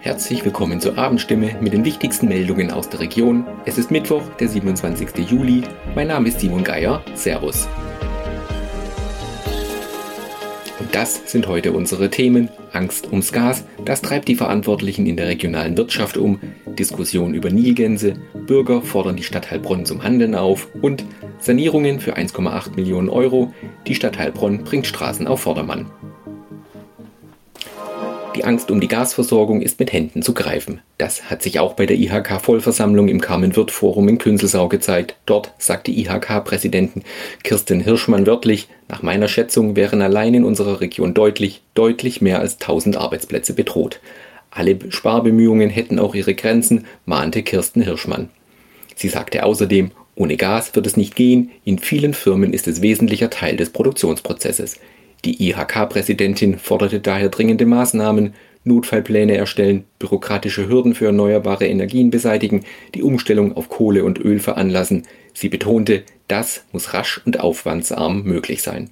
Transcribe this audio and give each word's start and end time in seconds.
Herzlich 0.00 0.44
willkommen 0.44 0.80
zur 0.80 0.96
Abendstimme 0.96 1.56
mit 1.60 1.72
den 1.72 1.84
wichtigsten 1.84 2.28
Meldungen 2.28 2.70
aus 2.70 2.88
der 2.88 3.00
Region. 3.00 3.44
Es 3.66 3.78
ist 3.78 3.90
Mittwoch, 3.90 4.22
der 4.38 4.48
27. 4.48 5.28
Juli. 5.28 5.62
Mein 5.96 6.06
Name 6.06 6.28
ist 6.28 6.38
Simon 6.38 6.62
Geier. 6.62 7.02
Servus. 7.14 7.68
Und 10.78 10.94
das 10.94 11.20
sind 11.30 11.48
heute 11.48 11.72
unsere 11.72 12.10
Themen. 12.10 12.48
Angst 12.72 13.08
ums 13.08 13.32
Gas, 13.32 13.64
das 13.84 14.00
treibt 14.00 14.28
die 14.28 14.36
Verantwortlichen 14.36 15.04
in 15.06 15.16
der 15.16 15.26
regionalen 15.26 15.76
Wirtschaft 15.76 16.16
um. 16.16 16.38
Diskussion 16.66 17.34
über 17.34 17.50
Nilgänse, 17.50 18.14
Bürger 18.46 18.82
fordern 18.82 19.16
die 19.16 19.24
Stadt 19.24 19.50
Heilbronn 19.50 19.84
zum 19.84 20.04
Handeln 20.04 20.36
auf 20.36 20.68
und 20.80 21.04
Sanierungen 21.40 21.98
für 21.98 22.16
1,8 22.16 22.76
Millionen 22.76 23.08
Euro. 23.08 23.52
Die 23.88 23.96
Stadt 23.96 24.16
Heilbronn 24.16 24.62
bringt 24.62 24.86
Straßen 24.86 25.26
auf 25.26 25.40
Vordermann. 25.40 25.90
Die 28.38 28.44
Angst 28.44 28.70
um 28.70 28.78
die 28.80 28.86
Gasversorgung 28.86 29.62
ist 29.62 29.80
mit 29.80 29.92
Händen 29.92 30.22
zu 30.22 30.32
greifen. 30.32 30.80
Das 30.96 31.28
hat 31.28 31.42
sich 31.42 31.58
auch 31.58 31.72
bei 31.72 31.86
der 31.86 31.96
IHK-Vollversammlung 31.96 33.08
im 33.08 33.20
Carmen-Wirth-Forum 33.20 34.08
in 34.08 34.18
Künzelsau 34.18 34.68
gezeigt. 34.68 35.16
Dort 35.26 35.52
sagte 35.58 35.90
IHK-Präsidentin 35.90 37.02
Kirsten 37.42 37.80
Hirschmann 37.80 38.28
wörtlich, 38.28 38.68
nach 38.86 39.02
meiner 39.02 39.26
Schätzung 39.26 39.74
wären 39.74 40.02
allein 40.02 40.34
in 40.34 40.44
unserer 40.44 40.80
Region 40.80 41.14
deutlich, 41.14 41.62
deutlich 41.74 42.20
mehr 42.20 42.38
als 42.38 42.60
1000 42.60 42.96
Arbeitsplätze 42.96 43.54
bedroht. 43.54 43.98
Alle 44.52 44.78
Sparbemühungen 44.88 45.68
hätten 45.68 45.98
auch 45.98 46.14
ihre 46.14 46.34
Grenzen, 46.34 46.86
mahnte 47.06 47.42
Kirsten 47.42 47.82
Hirschmann. 47.82 48.28
Sie 48.94 49.08
sagte 49.08 49.42
außerdem, 49.42 49.90
ohne 50.14 50.36
Gas 50.36 50.76
wird 50.76 50.86
es 50.86 50.96
nicht 50.96 51.16
gehen, 51.16 51.50
in 51.64 51.80
vielen 51.80 52.14
Firmen 52.14 52.52
ist 52.52 52.68
es 52.68 52.82
wesentlicher 52.82 53.30
Teil 53.30 53.56
des 53.56 53.70
Produktionsprozesses. 53.70 54.78
Die 55.24 55.48
IHK-Präsidentin 55.48 56.58
forderte 56.58 57.00
daher 57.00 57.28
dringende 57.28 57.66
Maßnahmen, 57.66 58.34
Notfallpläne 58.64 59.36
erstellen, 59.36 59.84
bürokratische 59.98 60.68
Hürden 60.68 60.94
für 60.94 61.06
erneuerbare 61.06 61.66
Energien 61.66 62.10
beseitigen, 62.10 62.64
die 62.94 63.02
Umstellung 63.02 63.56
auf 63.56 63.68
Kohle 63.68 64.04
und 64.04 64.18
Öl 64.18 64.38
veranlassen. 64.38 65.04
Sie 65.32 65.48
betonte, 65.48 66.04
das 66.28 66.64
muss 66.72 66.92
rasch 66.94 67.20
und 67.24 67.40
aufwandsarm 67.40 68.22
möglich 68.22 68.62
sein. 68.62 68.90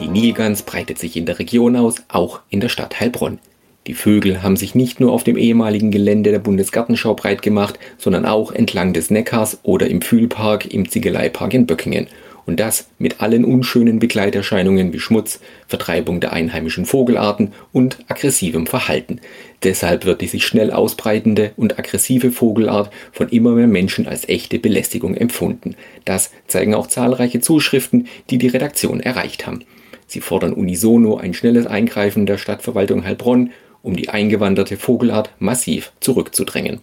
Die 0.00 0.08
Nilgans 0.08 0.62
breitet 0.62 0.98
sich 0.98 1.16
in 1.16 1.26
der 1.26 1.38
Region 1.38 1.76
aus, 1.76 1.96
auch 2.08 2.40
in 2.48 2.60
der 2.60 2.68
Stadt 2.68 2.98
Heilbronn. 2.98 3.38
Die 3.86 3.94
Vögel 3.94 4.42
haben 4.42 4.56
sich 4.56 4.74
nicht 4.74 4.98
nur 4.98 5.12
auf 5.12 5.24
dem 5.24 5.36
ehemaligen 5.36 5.90
Gelände 5.90 6.30
der 6.30 6.38
Bundesgartenschau 6.38 7.14
breit 7.14 7.42
gemacht, 7.42 7.78
sondern 7.98 8.24
auch 8.24 8.50
entlang 8.50 8.94
des 8.94 9.10
Neckars 9.10 9.58
oder 9.62 9.88
im 9.88 10.00
Fühlpark 10.00 10.72
im 10.72 10.88
Ziegeleipark 10.88 11.52
in 11.52 11.66
Böckingen 11.66 12.06
und 12.46 12.60
das 12.60 12.88
mit 12.98 13.20
allen 13.20 13.44
unschönen 13.44 13.98
Begleiterscheinungen 13.98 14.92
wie 14.92 15.00
Schmutz, 15.00 15.40
Vertreibung 15.66 16.20
der 16.20 16.32
einheimischen 16.32 16.86
Vogelarten 16.86 17.52
und 17.72 17.98
aggressivem 18.08 18.66
Verhalten. 18.66 19.20
Deshalb 19.62 20.04
wird 20.04 20.20
die 20.20 20.26
sich 20.26 20.46
schnell 20.46 20.70
ausbreitende 20.70 21.52
und 21.56 21.78
aggressive 21.78 22.30
Vogelart 22.30 22.90
von 23.12 23.28
immer 23.28 23.52
mehr 23.52 23.66
Menschen 23.66 24.06
als 24.06 24.28
echte 24.28 24.58
Belästigung 24.58 25.14
empfunden. 25.14 25.76
Das 26.04 26.30
zeigen 26.46 26.74
auch 26.74 26.86
zahlreiche 26.86 27.40
Zuschriften, 27.40 28.08
die 28.30 28.38
die 28.38 28.48
Redaktion 28.48 29.00
erreicht 29.00 29.46
haben. 29.46 29.64
Sie 30.06 30.20
fordern 30.20 30.52
unisono 30.52 31.16
ein 31.16 31.34
schnelles 31.34 31.66
Eingreifen 31.66 32.26
der 32.26 32.38
Stadtverwaltung 32.38 33.04
Heilbronn, 33.04 33.50
um 33.82 33.96
die 33.96 34.08
eingewanderte 34.08 34.76
Vogelart 34.76 35.30
massiv 35.38 35.92
zurückzudrängen. 36.00 36.80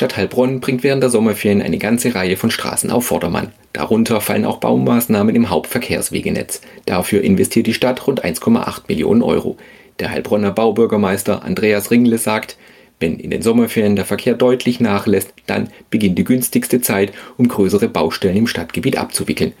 Stadt 0.00 0.16
Heilbronn 0.16 0.60
bringt 0.60 0.82
während 0.82 1.02
der 1.02 1.10
Sommerferien 1.10 1.60
eine 1.60 1.76
ganze 1.76 2.14
Reihe 2.14 2.38
von 2.38 2.50
Straßen 2.50 2.90
auf 2.90 3.04
Vordermann. 3.04 3.52
Darunter 3.74 4.22
fallen 4.22 4.46
auch 4.46 4.56
Baumaßnahmen 4.56 5.36
im 5.36 5.50
Hauptverkehrswegenetz. 5.50 6.62
Dafür 6.86 7.20
investiert 7.20 7.66
die 7.66 7.74
Stadt 7.74 8.06
rund 8.06 8.24
1,8 8.24 8.84
Millionen 8.88 9.20
Euro. 9.20 9.58
Der 9.98 10.10
Heilbronner 10.10 10.52
Baubürgermeister 10.52 11.44
Andreas 11.44 11.90
Ringle 11.90 12.16
sagt, 12.16 12.56
wenn 12.98 13.18
in 13.18 13.28
den 13.28 13.42
Sommerferien 13.42 13.94
der 13.94 14.06
Verkehr 14.06 14.32
deutlich 14.32 14.80
nachlässt, 14.80 15.34
dann 15.44 15.68
beginnt 15.90 16.16
die 16.16 16.24
günstigste 16.24 16.80
Zeit, 16.80 17.12
um 17.36 17.48
größere 17.48 17.88
Baustellen 17.88 18.38
im 18.38 18.46
Stadtgebiet 18.46 18.96
abzuwickeln. 18.96 19.52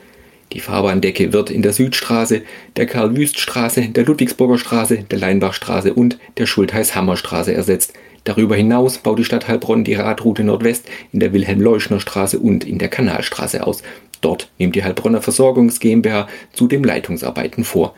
Die 0.54 0.60
Fahrbahndecke 0.60 1.34
wird 1.34 1.50
in 1.50 1.60
der 1.60 1.74
Südstraße, 1.74 2.40
der 2.76 2.86
Karl-Wüst-Straße, 2.86 3.88
der 3.88 4.04
Ludwigsburger 4.06 4.56
Straße, 4.56 5.04
der 5.10 5.18
Leinbachstraße 5.18 5.92
und 5.92 6.18
der 6.38 6.46
Schultheiß-Hammer-Straße 6.46 7.52
ersetzt. 7.52 7.92
Darüber 8.24 8.54
hinaus 8.54 8.98
baut 8.98 9.18
die 9.18 9.24
Stadt 9.24 9.48
Heilbronn 9.48 9.84
die 9.84 9.94
Radroute 9.94 10.44
Nordwest 10.44 10.88
in 11.12 11.20
der 11.20 11.32
Wilhelm-Leuschner-Straße 11.32 12.38
und 12.38 12.64
in 12.64 12.78
der 12.78 12.88
Kanalstraße 12.88 13.66
aus. 13.66 13.82
Dort 14.20 14.50
nimmt 14.58 14.74
die 14.74 14.84
Heilbronner 14.84 15.22
Versorgungs 15.22 15.80
GmbH 15.80 16.28
zudem 16.52 16.84
Leitungsarbeiten 16.84 17.64
vor. 17.64 17.94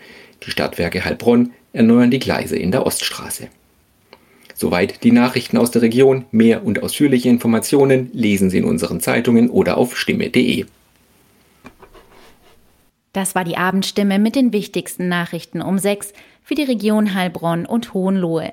Die 0.46 0.50
Stadtwerke 0.50 1.04
Heilbronn 1.04 1.52
erneuern 1.72 2.10
die 2.10 2.20
Gleise 2.20 2.56
in 2.56 2.70
der 2.70 2.86
Oststraße. 2.86 3.48
Soweit 4.54 5.02
die 5.02 5.10
Nachrichten 5.10 5.56
aus 5.56 5.72
der 5.72 5.82
Region. 5.82 6.26
Mehr 6.30 6.64
und 6.64 6.82
ausführliche 6.82 7.28
Informationen 7.28 8.10
lesen 8.12 8.50
Sie 8.50 8.58
in 8.58 8.64
unseren 8.64 9.00
Zeitungen 9.00 9.50
oder 9.50 9.76
auf 9.76 9.96
stimme.de. 9.96 10.66
Das 13.12 13.34
war 13.34 13.44
die 13.44 13.56
Abendstimme 13.56 14.18
mit 14.18 14.36
den 14.36 14.52
wichtigsten 14.52 15.08
Nachrichten 15.08 15.60
um 15.60 15.78
sechs 15.78 16.12
für 16.44 16.54
die 16.54 16.62
Region 16.62 17.14
Heilbronn 17.14 17.66
und 17.66 17.92
Hohenlohe. 17.92 18.52